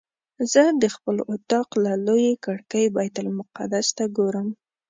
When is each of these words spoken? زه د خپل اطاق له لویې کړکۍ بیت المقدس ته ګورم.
زه 0.51 0.63
د 0.81 0.83
خپل 0.95 1.15
اطاق 1.33 1.69
له 1.83 1.91
لویې 2.05 2.33
کړکۍ 2.45 2.85
بیت 2.95 3.15
المقدس 3.23 3.87
ته 3.97 4.03
ګورم. 4.17 4.47